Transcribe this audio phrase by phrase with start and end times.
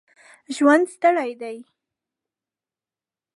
[0.55, 1.57] ژوند ستړی دی.